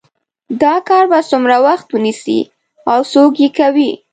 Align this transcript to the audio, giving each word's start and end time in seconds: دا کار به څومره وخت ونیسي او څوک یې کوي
دا 0.61 0.75
کار 0.87 1.03
به 1.11 1.19
څومره 1.31 1.57
وخت 1.67 1.87
ونیسي 1.91 2.39
او 2.91 2.99
څوک 3.11 3.33
یې 3.43 3.49
کوي 3.57 3.91